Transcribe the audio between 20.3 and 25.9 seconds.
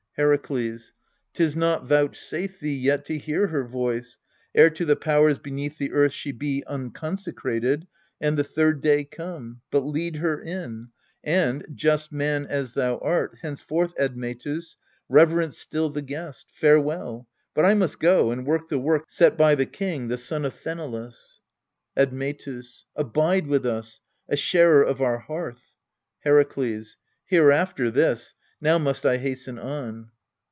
of Sthenelus. Admetus. Abide with us, a sharer of our hearth.